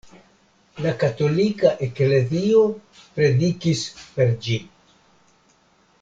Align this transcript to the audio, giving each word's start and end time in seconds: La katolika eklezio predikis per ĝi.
La 0.85 0.93
katolika 1.03 1.73
eklezio 1.87 2.63
predikis 3.19 3.83
per 4.15 4.33
ĝi. 4.47 4.57